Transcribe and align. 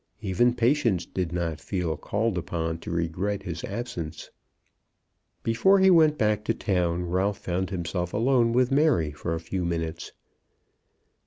Even 0.23 0.55
Patience 0.55 1.05
did 1.05 1.31
not 1.31 1.61
feel 1.61 1.95
called 1.95 2.35
upon 2.35 2.79
to 2.79 2.89
regret 2.89 3.43
his 3.43 3.63
absence. 3.63 4.31
Before 5.43 5.77
he 5.77 5.91
went 5.91 6.17
back 6.17 6.43
to 6.45 6.55
town 6.55 7.03
Ralph 7.05 7.37
found 7.37 7.69
himself 7.69 8.11
alone 8.11 8.51
with 8.51 8.71
Mary 8.71 9.11
for 9.11 9.35
a 9.35 9.39
few 9.39 9.63
minutes. 9.63 10.11